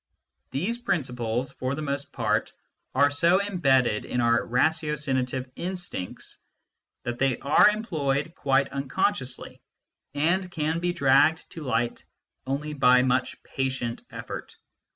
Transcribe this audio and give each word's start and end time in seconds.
These 0.49 0.79
principles, 0.79 1.51
for 1.51 1.75
the 1.75 1.83
most 1.83 2.11
part, 2.11 2.53
are 2.95 3.11
so 3.11 3.39
embedded 3.39 4.03
in 4.03 4.19
our 4.19 4.41
ratiocinative 4.41 5.51
instincts, 5.55 6.39
that 7.03 7.19
they 7.19 7.37
are 7.37 7.69
employed 7.69 8.33
quite 8.33 8.73
un 8.73 8.89
consciously, 8.89 9.61
and 10.15 10.49
can 10.49 10.79
be 10.79 10.91
dragged 10.91 11.47
to 11.51 11.61
light 11.61 12.03
only 12.47 12.73
by 12.73 13.03
much 13.03 13.43
patient 13.43 14.01
effort. 14.09 14.55